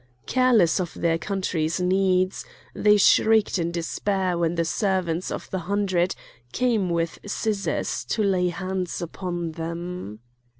Careless 0.25 0.79
of 0.79 0.95
their 0.95 1.19
country's 1.19 1.79
needs, 1.79 2.43
they 2.73 2.97
shrieked 2.97 3.59
in 3.59 3.71
despair 3.71 4.35
when 4.35 4.55
the 4.55 4.65
servants 4.65 5.29
of 5.31 5.47
the 5.51 5.59
Hundred 5.69 6.15
came 6.51 6.89
with 6.89 7.19
scissors 7.27 8.03
to 8.05 8.23
lay 8.23 8.49
hands 8.49 8.99
upon 8.99 9.51
them. 9.51 10.17